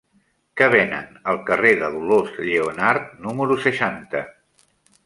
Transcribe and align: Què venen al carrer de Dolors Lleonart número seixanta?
Què 0.61 0.69
venen 0.75 1.19
al 1.33 1.37
carrer 1.49 1.75
de 1.83 1.91
Dolors 1.99 2.35
Lleonart 2.49 3.13
número 3.29 3.61
seixanta? 3.69 4.27